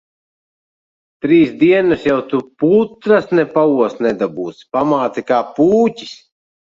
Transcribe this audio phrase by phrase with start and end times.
[1.25, 4.67] Trīs dienas jau tu putras ne paost nedabūsi.
[4.79, 6.17] Pamāte kā pūķis.